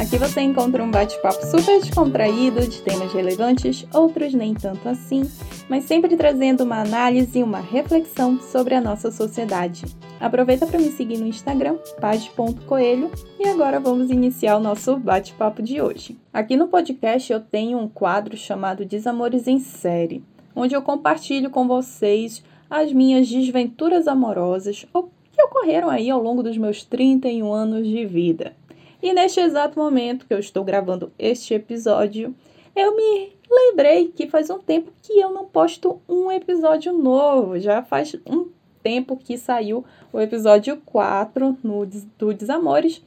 [0.00, 5.30] Aqui você encontra um bate-papo super descontraído de temas relevantes, outros nem tanto assim,
[5.68, 9.84] mas sempre trazendo uma análise e uma reflexão sobre a nossa sociedade.
[10.18, 15.82] Aproveita para me seguir no Instagram, page.coelho, e agora vamos iniciar o nosso bate-papo de
[15.82, 16.18] hoje.
[16.32, 20.24] Aqui no podcast eu tenho um quadro chamado Desamores em Série,
[20.56, 24.86] onde eu compartilho com vocês as minhas desventuras amorosas
[25.30, 28.58] que ocorreram aí ao longo dos meus 31 anos de vida.
[29.02, 32.34] E neste exato momento que eu estou gravando este episódio,
[32.76, 37.58] eu me lembrei que faz um tempo que eu não posto um episódio novo.
[37.58, 38.48] Já faz um
[38.82, 41.86] tempo que saiu o episódio 4 no,
[42.18, 43.02] do Desamores.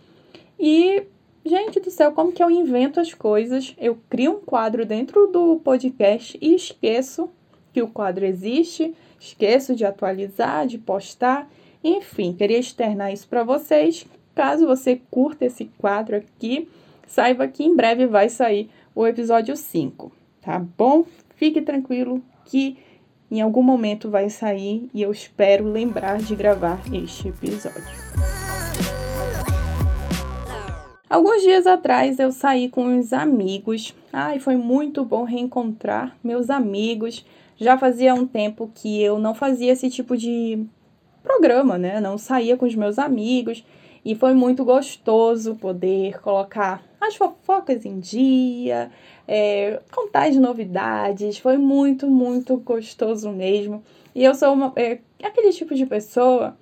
[0.59, 1.03] E,
[1.45, 3.75] gente do céu, como que eu invento as coisas?
[3.77, 7.29] Eu crio um quadro dentro do podcast e esqueço
[7.71, 11.49] que o quadro existe Esqueço de atualizar, de postar.
[11.81, 14.05] Enfim, queria externar isso para vocês.
[14.35, 16.67] Caso você curta esse quadro aqui,
[17.07, 21.05] saiba que em breve vai sair o episódio 5, tá bom?
[21.35, 22.77] Fique tranquilo que
[23.29, 27.81] em algum momento vai sair e eu espero lembrar de gravar este episódio.
[31.09, 33.95] Alguns dias atrás eu saí com uns amigos.
[34.11, 37.23] Ai, foi muito bom reencontrar meus amigos
[37.57, 40.65] já fazia um tempo que eu não fazia esse tipo de
[41.21, 41.99] programa, né?
[41.99, 43.63] Não saía com os meus amigos
[44.05, 48.91] e foi muito gostoso poder colocar as fofocas em dia,
[49.27, 51.37] é, contar as novidades.
[51.37, 53.83] Foi muito, muito gostoso mesmo.
[54.13, 56.57] E eu sou uma, é, aquele tipo de pessoa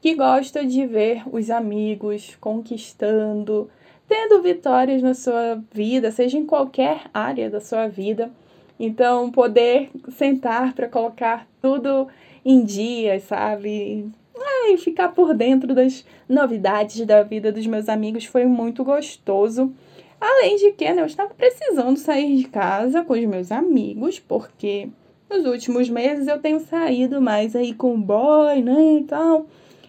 [0.00, 3.68] que gosta de ver os amigos conquistando,
[4.08, 8.30] tendo vitórias na sua vida, seja em qualquer área da sua vida.
[8.78, 12.08] Então, poder sentar para colocar tudo
[12.44, 14.10] em dia, sabe?
[14.38, 19.72] E ficar por dentro das novidades da vida dos meus amigos foi muito gostoso.
[20.20, 24.88] Além de que né, eu estava precisando sair de casa com os meus amigos, porque
[25.30, 29.46] nos últimos meses eu tenho saído mais aí com o boy, né, e tal.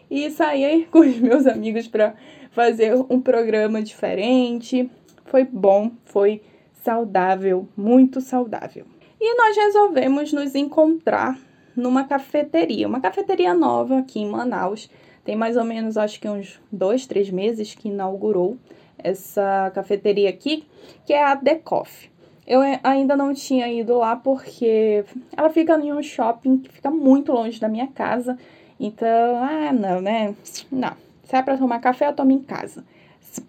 [0.09, 2.13] E sair com os meus amigos para
[2.52, 4.90] fazer um programa diferente.
[5.25, 6.41] Foi bom, foi
[6.84, 8.86] saudável, muito saudável.
[9.19, 11.38] E nós resolvemos nos encontrar
[11.78, 14.90] numa cafeteria, uma cafeteria nova aqui em Manaus.
[15.24, 18.58] Tem mais ou menos, acho que uns dois, três meses que inaugurou
[18.98, 20.66] essa cafeteria aqui,
[21.06, 22.10] que é a The Coffee.
[22.48, 25.04] Eu ainda não tinha ido lá porque
[25.36, 28.38] ela fica em um shopping que fica muito longe da minha casa.
[28.80, 30.34] Então, ah, não, né?
[30.72, 30.94] Não.
[31.24, 32.86] Se é para tomar café, eu tomo em casa.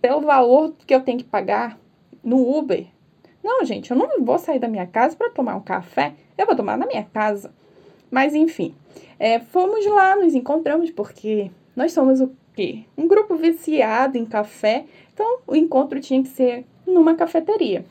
[0.03, 1.78] Pelo valor que eu tenho que pagar
[2.25, 2.87] no Uber,
[3.43, 6.56] não, gente, eu não vou sair da minha casa para tomar um café, eu vou
[6.56, 7.53] tomar na minha casa.
[8.10, 8.74] Mas enfim,
[9.19, 12.84] é, fomos lá, nos encontramos, porque nós somos o quê?
[12.96, 17.84] Um grupo viciado em café, então o encontro tinha que ser numa cafeteria.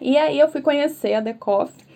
[0.00, 1.88] E aí eu fui conhecer a The Coffee,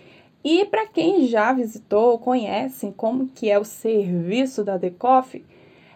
[0.44, 5.44] e para quem já visitou, conhece como que é o serviço da The Coffee,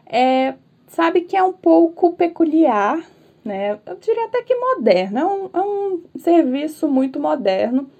[0.06, 0.54] é,
[0.86, 3.04] sabe que é um pouco peculiar,
[3.44, 3.78] né?
[3.84, 7.90] Eu diria até que moderno, é um, é um serviço muito moderno.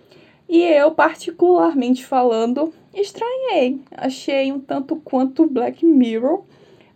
[0.49, 3.81] E eu, particularmente falando, estranhei.
[3.91, 6.45] Achei um tanto quanto Black Mirror,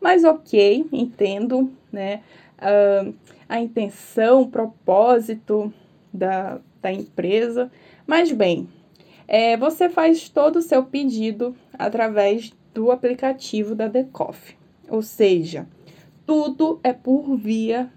[0.00, 2.22] mas ok, entendo, né?
[2.58, 3.14] Uh,
[3.48, 5.72] a intenção, o propósito
[6.12, 7.70] da, da empresa.
[8.06, 8.68] Mas bem,
[9.26, 14.56] é, você faz todo o seu pedido através do aplicativo da Decoff.
[14.88, 15.66] Ou seja,
[16.26, 17.90] tudo é por via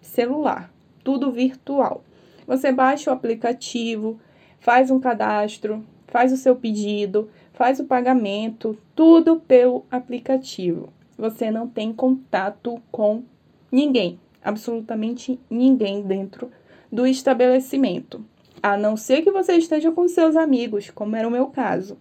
[0.00, 0.72] celular,
[1.04, 2.02] tudo virtual.
[2.46, 4.18] Você baixa o aplicativo,
[4.58, 10.92] faz um cadastro, faz o seu pedido, faz o pagamento, tudo pelo aplicativo.
[11.18, 13.24] Você não tem contato com
[13.70, 16.52] ninguém, absolutamente ninguém dentro
[16.90, 18.24] do estabelecimento,
[18.62, 21.98] a não ser que você esteja com seus amigos, como era o meu caso.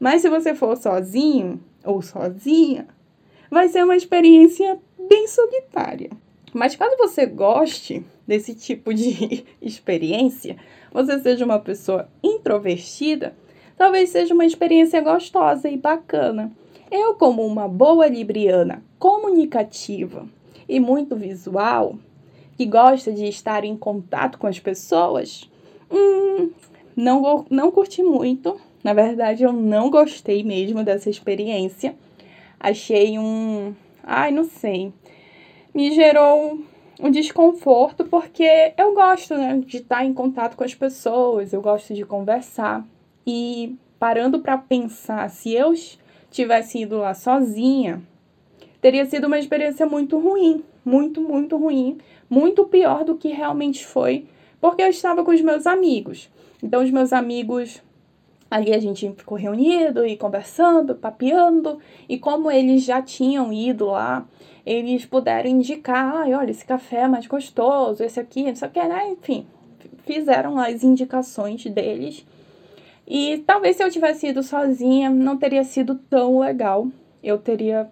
[0.00, 2.88] Mas se você for sozinho ou sozinha,
[3.48, 4.76] vai ser uma experiência
[5.08, 6.10] bem solitária.
[6.52, 10.56] Mas caso você goste desse tipo de experiência,
[10.92, 13.36] você seja uma pessoa introvertida,
[13.76, 16.52] talvez seja uma experiência gostosa e bacana.
[16.90, 20.26] Eu, como uma boa libriana comunicativa
[20.68, 21.96] e muito visual,
[22.56, 25.50] que gosta de estar em contato com as pessoas,
[25.90, 26.50] hum,
[26.96, 28.58] não, não curti muito.
[28.82, 31.94] Na verdade, eu não gostei mesmo dessa experiência.
[32.58, 33.74] Achei um.
[34.02, 34.92] Ai, não sei
[35.76, 36.58] me gerou
[36.98, 41.92] um desconforto, porque eu gosto né, de estar em contato com as pessoas, eu gosto
[41.92, 42.82] de conversar.
[43.26, 45.74] E parando para pensar, se eu
[46.30, 48.02] tivesse ido lá sozinha,
[48.80, 54.26] teria sido uma experiência muito ruim, muito, muito ruim, muito pior do que realmente foi,
[54.60, 56.30] porque eu estava com os meus amigos.
[56.62, 57.82] Então, os meus amigos
[58.50, 61.78] Ali a gente ficou reunido e conversando, papeando,
[62.08, 64.24] e como eles já tinham ido lá,
[64.64, 68.70] eles puderam indicar, ah, olha, esse café é mais gostoso, esse aqui, não sei o
[68.70, 69.10] que, né?
[69.10, 69.46] Enfim,
[70.04, 72.24] fizeram as indicações deles.
[73.06, 76.88] E talvez se eu tivesse ido sozinha, não teria sido tão legal.
[77.22, 77.88] Eu teria.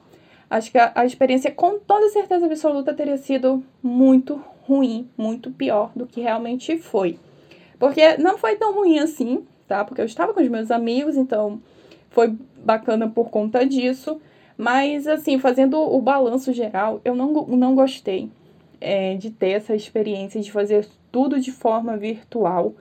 [0.50, 5.93] Acho que a, a experiência, com toda certeza absoluta, teria sido muito ruim, muito pior
[5.94, 7.19] do que realmente foi.
[7.78, 9.84] Porque não foi tão ruim assim, tá?
[9.84, 11.60] Porque eu estava com os meus amigos, então
[12.10, 14.20] foi bacana por conta disso.
[14.56, 18.31] Mas, assim, fazendo o balanço geral, eu não, não gostei
[18.81, 22.75] é, de ter essa experiência de fazer tudo de forma virtual.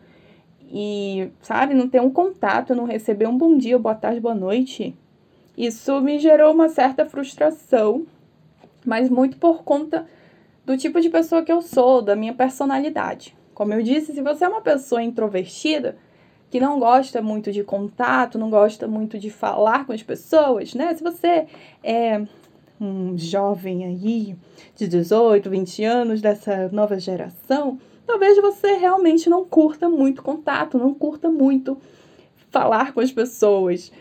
[0.75, 4.97] E, sabe, não ter um contato, não receber um bom dia, boa tarde, boa noite.
[5.55, 8.07] Isso me gerou uma certa frustração,
[8.83, 10.07] mas muito por conta
[10.65, 13.35] do tipo de pessoa que eu sou, da minha personalidade.
[13.53, 15.95] Como eu disse, se você é uma pessoa introvertida,
[16.49, 20.91] que não gosta muito de contato, não gosta muito de falar com as pessoas, né?
[20.95, 21.45] Se você
[21.83, 22.25] é
[22.81, 24.35] um jovem aí
[24.75, 30.93] de 18, 20 anos dessa nova geração, talvez você realmente não curta muito contato, não
[30.93, 31.77] curta muito
[32.49, 33.91] falar com as pessoas.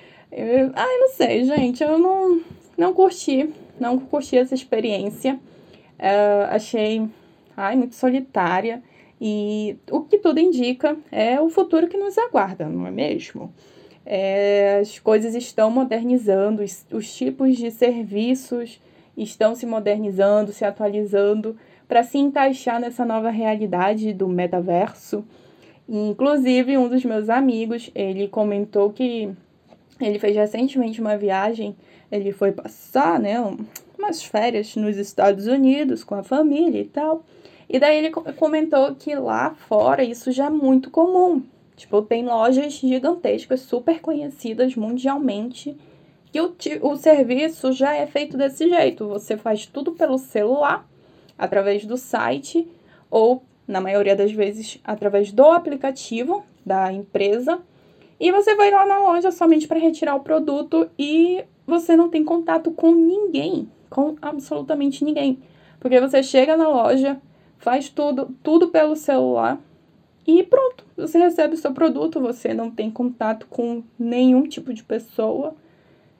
[0.74, 2.40] Ai, não sei, gente, eu não,
[2.76, 5.38] não curti, não curti essa experiência.
[5.98, 7.08] Uh, achei,
[7.56, 8.82] ai, muito solitária.
[9.20, 13.54] E o que tudo indica é o futuro que nos aguarda, não é mesmo?
[14.04, 18.80] É, as coisas estão modernizando, os, os tipos de serviços
[19.16, 21.56] estão se modernizando, se atualizando
[21.92, 25.22] para se encaixar nessa nova realidade do metaverso.
[25.86, 29.30] inclusive, um dos meus amigos, ele comentou que
[30.00, 31.76] ele fez recentemente uma viagem,
[32.10, 33.36] ele foi passar, né,
[33.98, 37.26] umas férias nos Estados Unidos com a família e tal.
[37.68, 41.42] E daí ele comentou que lá fora isso já é muito comum.
[41.76, 45.76] Tipo, tem lojas gigantescas, super conhecidas mundialmente,
[46.32, 46.54] que o,
[46.90, 49.06] o serviço já é feito desse jeito.
[49.08, 50.88] Você faz tudo pelo celular,
[51.42, 52.68] através do site,
[53.10, 57.60] ou, na maioria das vezes, através do aplicativo da empresa.
[58.20, 62.24] E você vai lá na loja somente para retirar o produto e você não tem
[62.24, 65.40] contato com ninguém, com absolutamente ninguém.
[65.80, 67.20] Porque você chega na loja,
[67.58, 69.60] faz tudo, tudo pelo celular
[70.24, 74.84] e pronto, você recebe o seu produto, você não tem contato com nenhum tipo de
[74.84, 75.56] pessoa.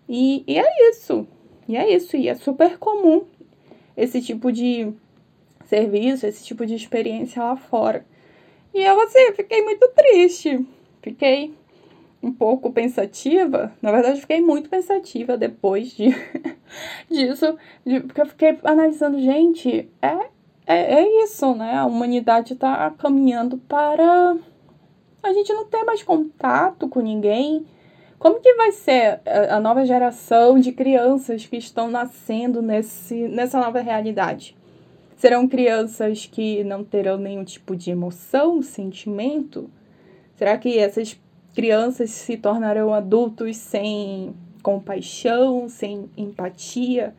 [0.08, 1.26] E, e é isso.
[1.68, 2.16] E é isso.
[2.16, 3.22] E é super comum
[3.96, 4.92] esse tipo de
[5.72, 8.04] serviço, esse tipo de experiência lá fora.
[8.74, 10.66] E eu, assim, fiquei muito triste.
[11.00, 11.54] Fiquei
[12.22, 13.72] um pouco pensativa.
[13.80, 16.14] Na verdade, fiquei muito pensativa depois de,
[17.10, 17.56] disso.
[17.84, 20.30] De, porque eu fiquei analisando, gente, é
[20.66, 21.76] é, é isso, né?
[21.76, 24.36] A humanidade está caminhando para
[25.22, 27.66] a gente não ter mais contato com ninguém.
[28.18, 29.20] Como que vai ser
[29.50, 34.56] a nova geração de crianças que estão nascendo nesse, nessa nova realidade?
[35.22, 39.70] Serão crianças que não terão nenhum tipo de emoção, sentimento?
[40.34, 41.16] Será que essas
[41.54, 47.14] crianças se tornarão adultos sem compaixão, sem empatia,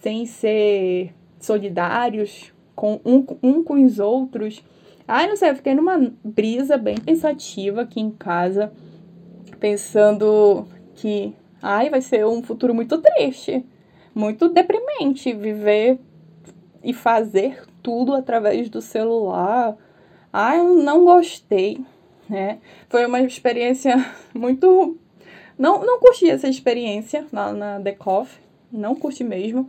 [0.00, 4.62] sem ser solidários com um, um com os outros.
[5.08, 8.72] Ai, não sei, eu fiquei numa brisa bem pensativa aqui em casa,
[9.58, 13.66] pensando que, ai, vai ser um futuro muito triste,
[14.14, 15.98] muito deprimente viver
[16.82, 19.76] e fazer tudo através do celular.
[20.32, 21.80] Ai, eu não gostei,
[22.28, 22.58] né?
[22.88, 23.94] Foi uma experiência
[24.34, 24.96] muito.
[25.58, 29.68] Não, não curti essa experiência na The Coffee, não curti mesmo.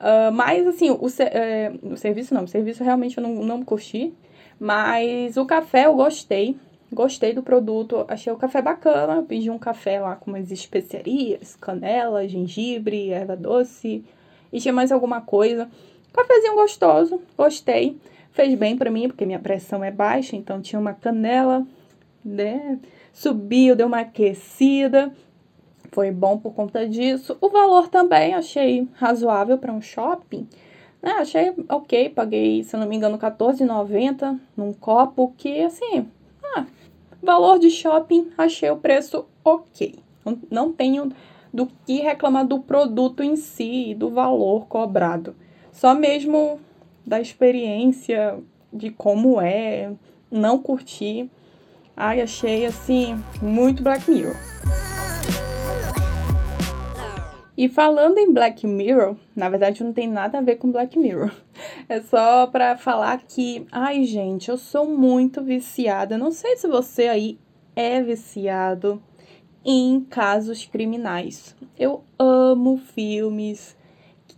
[0.00, 4.14] Uh, mas, assim, o, é, o serviço não, o serviço realmente eu não, não curti.
[4.58, 6.56] Mas o café eu gostei.
[6.92, 9.22] Gostei do produto, achei o café bacana.
[9.22, 14.04] Pedi um café lá com umas especiarias, canela, gengibre, erva doce.
[14.52, 15.70] E tinha mais alguma coisa.
[16.12, 17.98] Cafezinho gostoso, gostei.
[18.32, 21.66] Fez bem para mim, porque minha pressão é baixa, então tinha uma canela,
[22.24, 22.78] né?
[23.12, 25.12] Subiu, deu uma aquecida.
[25.92, 27.36] Foi bom por conta disso.
[27.40, 30.46] O valor também achei razoável para um shopping.
[31.02, 31.12] Né?
[31.12, 36.06] Achei ok, paguei, se não me engano, R$14,90 num copo, que assim,
[36.54, 36.66] ah,
[37.22, 39.98] valor de shopping, achei o preço ok.
[40.50, 41.10] Não, tenho
[41.52, 45.34] do que reclamar do produto em si e do valor cobrado.
[45.80, 46.60] Só mesmo
[47.06, 48.38] da experiência
[48.70, 49.90] de como é,
[50.30, 51.30] não curti.
[51.96, 54.36] Ai, achei assim muito Black Mirror.
[57.56, 61.32] E falando em Black Mirror, na verdade não tem nada a ver com Black Mirror.
[61.88, 66.18] É só para falar que, ai gente, eu sou muito viciada.
[66.18, 67.38] Não sei se você aí
[67.74, 69.02] é viciado
[69.64, 71.56] em casos criminais.
[71.78, 73.79] Eu amo filmes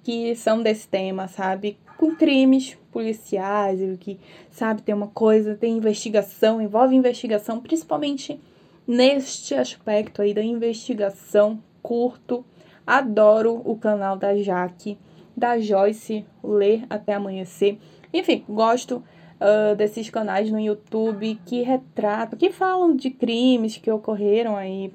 [0.02, 1.78] que são desse tema, sabe?
[1.96, 4.18] Com crimes policiais, que,
[4.50, 8.40] sabe, tem uma coisa, tem investigação, envolve investigação, principalmente
[8.86, 12.44] neste aspecto aí da investigação curto
[12.86, 14.98] Adoro o canal da Jaque,
[15.36, 17.78] da Joyce, Ler Até Amanhecer.
[18.12, 19.02] Enfim, gosto
[19.40, 24.92] uh, desses canais no YouTube que retratam, que falam de crimes que ocorreram aí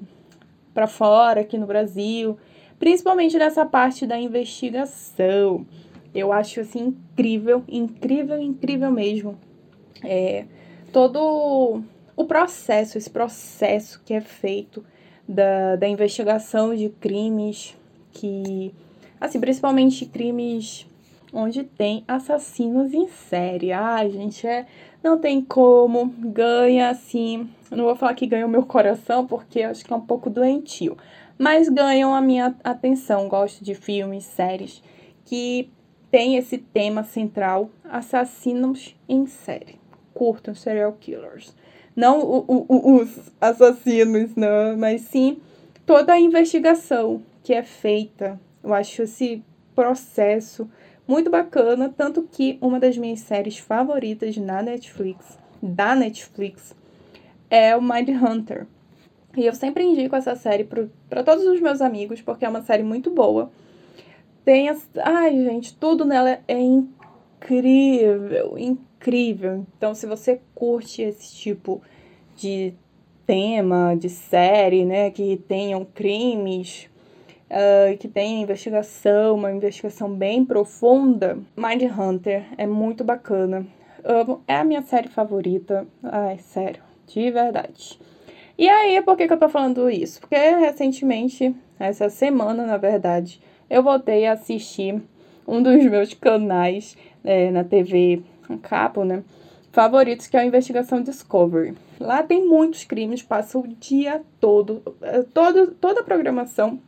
[0.74, 2.38] para fora, aqui no Brasil,
[2.78, 5.66] principalmente nessa parte da investigação.
[6.14, 9.38] Eu acho assim incrível, incrível, incrível mesmo.
[10.02, 10.46] É,
[10.92, 11.82] todo
[12.16, 14.84] o processo, esse processo que é feito
[15.28, 17.76] da, da investigação de crimes
[18.12, 18.74] que,
[19.20, 20.86] assim, principalmente crimes
[21.32, 23.72] onde tem assassinos em série.
[23.72, 24.66] Ai, gente, é,
[25.02, 29.84] não tem como, ganha assim, não vou falar que ganha o meu coração porque acho
[29.84, 30.96] que é um pouco doentio,
[31.38, 33.28] mas ganham a minha atenção.
[33.28, 34.82] Gosto de filmes, séries
[35.24, 35.70] que
[36.10, 39.78] tem esse tema central, assassinos em série.
[40.14, 41.54] Curtam serial killers.
[41.94, 45.38] Não o, o, os assassinos, não, mas sim
[45.88, 48.38] toda a investigação que é feita.
[48.62, 49.42] Eu acho esse
[49.74, 50.68] processo
[51.06, 56.76] muito bacana, tanto que uma das minhas séries favoritas na Netflix, da Netflix,
[57.48, 58.66] é o Mind Hunter.
[59.38, 62.82] E eu sempre indico essa série para todos os meus amigos, porque é uma série
[62.82, 63.52] muito boa.
[64.44, 64.84] Tem as.
[64.96, 69.64] Ai, gente, tudo nela é incrível, incrível.
[69.76, 71.80] Então, se você curte esse tipo
[72.36, 72.74] de
[73.24, 76.90] tema, de série, né, que tenham crimes,
[77.48, 83.64] uh, que tem investigação, uma investigação bem profunda, Mind Hunter é muito bacana.
[84.02, 85.86] Amo, é a minha série favorita.
[86.02, 88.00] Ai, sério, de verdade.
[88.58, 90.20] E aí, por que, que eu tô falando isso?
[90.20, 95.00] Porque recentemente, essa semana, na verdade, eu voltei a assistir
[95.46, 98.20] um dos meus canais é, na TV
[98.62, 99.22] Capo, né?
[99.70, 101.74] Favoritos, que é a Investigação Discovery.
[102.00, 106.80] Lá tem muitos crimes, passa o dia todo, é, todo toda a programação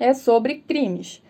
[0.00, 1.22] é sobre crimes.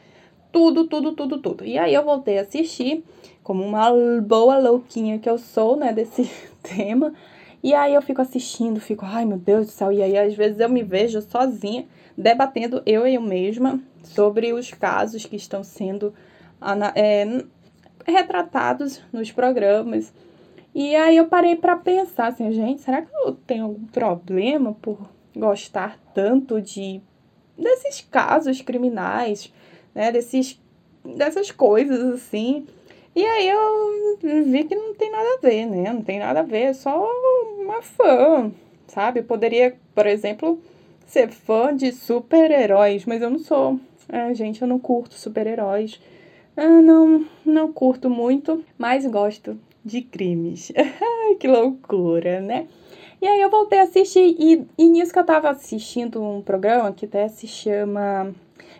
[0.50, 1.64] Tudo, tudo, tudo, tudo.
[1.64, 3.04] E aí eu voltei a assistir,
[3.42, 3.90] como uma
[4.22, 6.30] boa louquinha que eu sou, né, desse
[6.62, 7.12] tema.
[7.64, 9.90] E aí eu fico assistindo, fico, ai meu Deus do céu.
[9.90, 14.70] E aí às vezes eu me vejo sozinha, debatendo eu e eu mesma sobre os
[14.70, 16.12] casos que estão sendo
[16.94, 17.42] é,
[18.06, 20.12] retratados nos programas.
[20.74, 24.98] E aí eu parei para pensar assim, gente, será que eu tenho algum problema por
[25.34, 27.00] gostar tanto de
[27.56, 29.52] desses casos criminais,
[29.94, 30.60] né, desses,
[31.16, 32.66] dessas coisas assim.
[33.14, 35.92] E aí eu vi que não tem nada a ver, né?
[35.92, 37.08] Não tem nada a ver, é só
[37.74, 38.52] uma fã,
[38.86, 39.22] sabe?
[39.22, 40.60] Poderia, por exemplo,
[41.06, 43.80] ser fã de super-heróis, mas eu não sou.
[44.08, 46.00] É, gente, eu não curto super-heróis.
[46.56, 50.70] Eu não, não curto muito, mas gosto de crimes.
[51.40, 52.68] que loucura, né?
[53.20, 56.92] E aí eu voltei a assistir, e, e nisso que eu tava assistindo um programa
[56.92, 58.32] que até se chama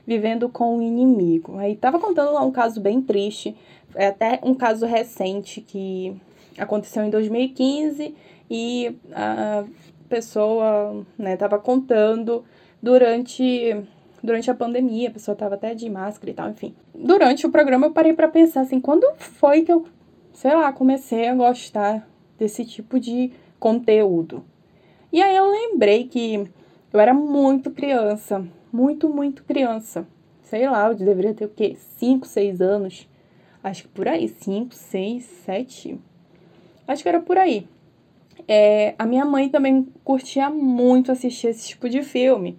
[0.07, 1.57] Vivendo com o Inimigo.
[1.59, 3.57] Aí tava contando lá um caso bem triste,
[3.95, 6.15] é até um caso recente que
[6.59, 8.15] aconteceu em 2015
[8.51, 9.65] e a
[10.09, 12.45] pessoa, né, tava contando
[12.83, 13.77] durante
[14.23, 16.75] durante a pandemia, a pessoa tava até de máscara e tal, enfim.
[16.95, 19.87] Durante o programa eu parei para pensar assim, quando foi que eu,
[20.33, 22.09] sei lá, comecei a gostar
[22.39, 23.31] desse tipo de
[23.61, 24.43] conteúdo.
[25.13, 26.43] E aí eu lembrei que
[26.91, 28.43] eu era muito criança,
[28.73, 30.07] muito, muito criança.
[30.43, 31.77] Sei lá, eu deveria ter o quê?
[31.99, 33.09] 5, 6 anos.
[33.63, 36.01] Acho que por aí, 5, 6, 7.
[36.87, 37.67] Acho que era por aí.
[38.47, 42.59] É, a minha mãe também curtia muito assistir esse tipo de filme.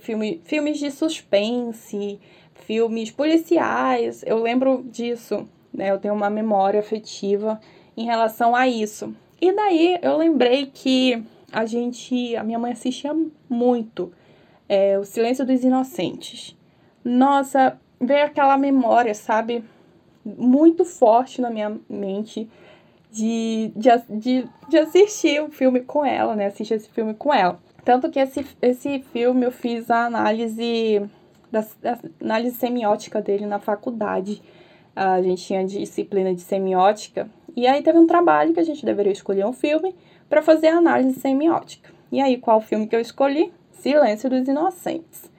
[0.00, 2.18] Filme filmes de suspense,
[2.54, 4.22] filmes policiais.
[4.26, 5.90] Eu lembro disso, né?
[5.90, 7.60] Eu tenho uma memória afetiva
[7.96, 9.14] em relação a isso.
[9.40, 11.22] E daí eu lembrei que
[11.52, 13.14] a gente, a minha mãe assistia
[13.48, 14.12] muito
[14.68, 16.56] é, O Silêncio dos Inocentes.
[17.04, 19.64] Nossa, veio aquela memória, sabe,
[20.24, 22.48] muito forte na minha mente
[23.10, 26.46] de, de, de, de assistir o filme com ela, né?
[26.46, 27.58] Assistir esse filme com ela.
[27.84, 31.02] Tanto que esse, esse filme eu fiz a análise,
[31.50, 34.42] da, da análise semiótica dele na faculdade.
[34.94, 39.12] a gente tinha disciplina de semiótica, e aí teve um trabalho que a gente deveria
[39.12, 39.94] escolher um filme
[40.28, 41.90] para fazer análise semiótica.
[42.12, 43.52] E aí, qual filme que eu escolhi?
[43.72, 45.30] Silêncio dos Inocentes.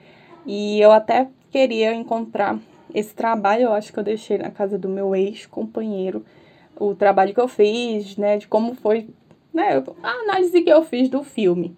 [0.44, 2.58] E eu até queria encontrar
[2.94, 6.24] esse trabalho, eu acho que eu deixei na casa do meu ex-companheiro,
[6.80, 9.08] o trabalho que eu fiz, né, de como foi,
[9.52, 11.76] né, a análise que eu fiz do filme.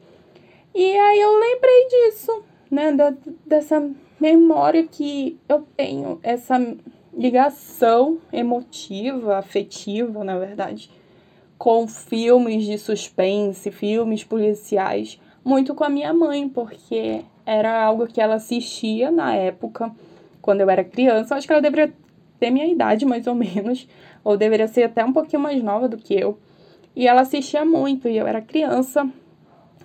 [0.74, 3.12] E aí eu lembrei disso, né, da,
[3.44, 6.56] dessa memória que eu tenho, essa
[7.12, 10.88] ligação emotiva, afetiva, na verdade,
[11.58, 18.20] com filmes de suspense, filmes policiais, muito com a minha mãe, porque era algo que
[18.20, 19.90] ela assistia na época,
[20.40, 21.34] quando eu era criança.
[21.34, 21.92] Eu acho que ela deveria
[22.42, 23.86] ter minha idade, mais ou menos,
[24.24, 26.36] ou deveria ser até um pouquinho mais nova do que eu.
[26.96, 29.08] E ela assistia muito, e eu era criança,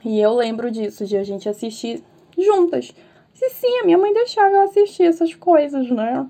[0.03, 2.03] e eu lembro disso, de a gente assistir
[2.35, 2.95] juntas.
[3.39, 6.27] E sim, a minha mãe deixava eu assistir essas coisas, né?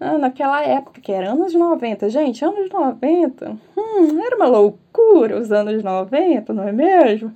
[0.00, 2.08] Ah, naquela época, que era anos 90.
[2.08, 7.32] Gente, anos 90, hum, era uma loucura os anos 90, não é mesmo?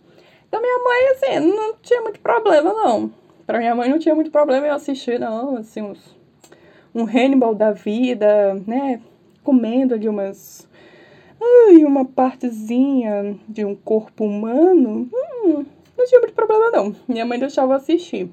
[0.48, 3.12] Então minha mãe, assim, não tinha muito problema, não.
[3.46, 6.16] Pra minha mãe não tinha muito problema eu assistir, não, assim, uns,
[6.94, 9.00] um Hannibal da vida, né?
[9.42, 10.68] Comendo ali umas...
[11.40, 15.08] Ai, uma partezinha de um corpo humano.
[15.12, 15.64] Hum,
[15.96, 16.94] não tinha muito problema, não.
[17.08, 18.30] Minha mãe deixava assistir.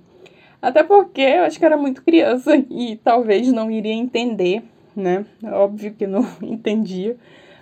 [0.62, 4.62] Até porque eu acho que era muito criança e talvez não iria entender,
[4.96, 5.26] né?
[5.44, 7.18] Óbvio que não entendia.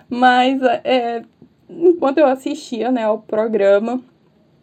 [0.08, 1.22] Mas é,
[1.68, 4.02] enquanto eu assistia né, ao programa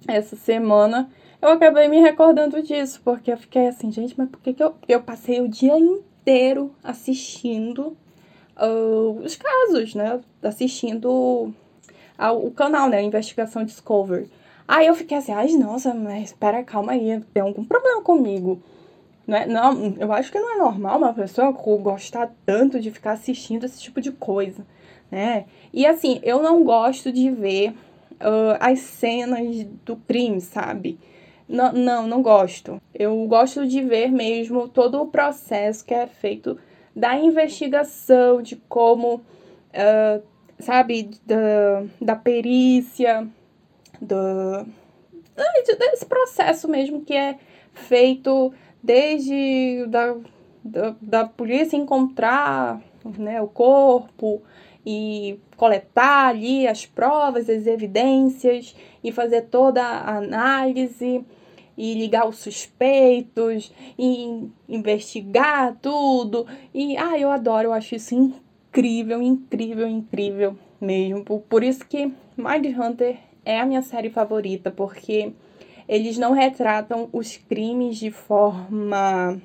[0.07, 1.09] essa semana,
[1.41, 4.73] eu acabei me recordando disso, porque eu fiquei assim, gente, mas por que, que eu,
[4.87, 6.14] eu passei o dia inteiro
[6.83, 7.95] assistindo
[8.57, 10.19] uh, os casos, né?
[10.41, 11.53] Assistindo
[12.17, 13.01] ao, o canal, né?
[13.01, 14.29] Investigação Discovery.
[14.67, 18.61] Aí eu fiquei assim, ai, nossa, mas espera, calma aí, tem algum problema comigo.
[19.27, 23.13] Não, é, não, eu acho que não é normal uma pessoa gostar tanto de ficar
[23.13, 24.65] assistindo esse tipo de coisa,
[25.11, 25.45] né?
[25.73, 27.71] E assim, eu não gosto de ver
[28.13, 30.97] uh, as cenas do crime, sabe?
[31.47, 32.81] Não, não, não gosto.
[32.93, 36.57] Eu gosto de ver mesmo todo o processo que é feito
[36.95, 40.23] da investigação, de como, uh,
[40.59, 43.27] sabe, da, da perícia,
[44.01, 44.65] do,
[45.77, 47.37] desse processo mesmo que é
[47.73, 50.15] feito desde da,
[50.63, 52.81] da, da polícia encontrar
[53.17, 54.41] né, o corpo
[54.85, 61.25] e coletar ali as provas, as evidências e fazer toda a análise
[61.77, 66.45] e ligar os suspeitos e investigar tudo.
[66.73, 71.23] E ah, eu adoro, eu acho isso incrível, incrível, incrível mesmo.
[71.23, 75.33] Por, isso que Mind Hunter é a minha série favorita, porque
[75.87, 79.41] eles não retratam os crimes de forma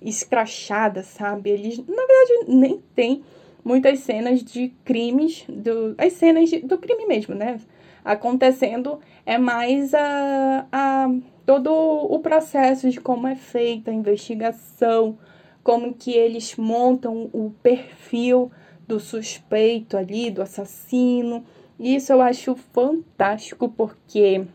[0.00, 1.50] escrachada, sabe?
[1.50, 3.22] Eles, na verdade, nem tem
[3.64, 7.58] muitas cenas de crimes, do, as cenas de, do crime mesmo, né?
[8.04, 11.08] Acontecendo, é mais a, a
[11.46, 15.18] todo o processo de como é feita a investigação,
[15.62, 18.52] como que eles montam o perfil
[18.86, 21.42] do suspeito ali, do assassino,
[21.78, 24.46] isso eu acho fantástico porque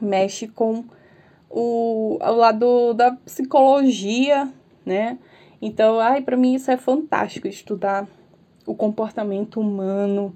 [0.00, 0.84] mexe com
[1.50, 4.52] o, o lado da psicologia,
[4.84, 5.18] né?
[5.60, 8.06] Então, ai, para mim isso é fantástico estudar
[8.66, 10.34] o comportamento humano,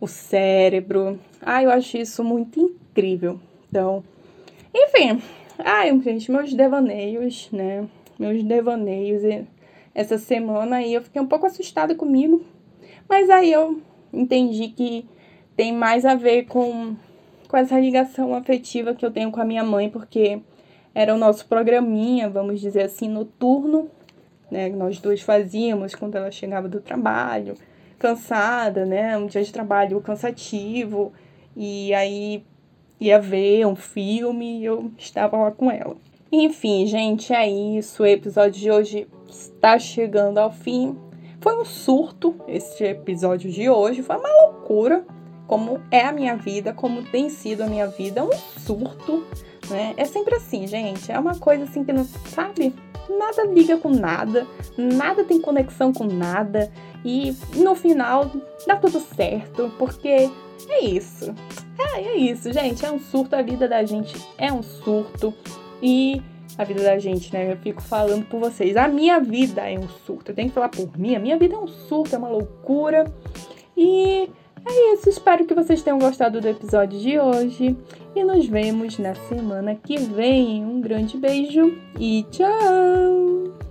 [0.00, 1.18] o cérebro.
[1.40, 3.40] Ai, eu acho isso muito incrível.
[3.68, 4.02] Então,
[4.74, 5.22] enfim,
[5.58, 7.86] ai, gente, meus devaneios, né?
[8.18, 9.22] Meus devaneios
[9.96, 12.44] essa semana aí eu fiquei um pouco assustada comigo,
[13.08, 13.80] mas aí eu
[14.12, 15.08] entendi que
[15.56, 16.94] tem mais a ver com,
[17.48, 20.42] com essa ligação afetiva que eu tenho com a minha mãe, porque
[20.94, 23.90] era o nosso programinha, vamos dizer assim, noturno,
[24.50, 24.68] né?
[24.68, 27.54] Nós dois fazíamos quando ela chegava do trabalho,
[27.98, 29.16] cansada, né?
[29.16, 31.12] Um dia de trabalho cansativo,
[31.56, 32.44] e aí
[33.00, 35.96] ia ver um filme e eu estava lá com ela.
[36.30, 38.02] Enfim, gente, é isso.
[38.02, 40.96] O episódio de hoje está chegando ao fim.
[41.40, 45.04] Foi um surto esse episódio de hoje, foi uma loucura
[45.46, 49.24] como é a minha vida, como tem sido a minha vida, um surto,
[49.70, 49.94] né?
[49.96, 51.10] É sempre assim, gente.
[51.10, 52.74] É uma coisa assim que não sabe,
[53.08, 56.70] nada liga com nada, nada tem conexão com nada
[57.04, 58.30] e no final
[58.66, 60.30] dá tudo certo, porque
[60.68, 61.34] é isso.
[61.78, 62.84] É, é isso, gente.
[62.84, 65.32] É um surto, a vida da gente é um surto
[65.82, 66.20] e
[66.58, 67.52] a vida da gente, né?
[67.52, 68.76] Eu fico falando por vocês.
[68.76, 70.30] A minha vida é um surto.
[70.30, 71.14] Eu tenho que falar por mim.
[71.14, 73.04] A minha vida é um surto, é uma loucura.
[73.76, 74.30] E
[74.66, 77.76] é isso, espero que vocês tenham gostado do episódio de hoje
[78.14, 80.64] e nos vemos na semana que vem.
[80.64, 83.65] Um grande beijo e tchau!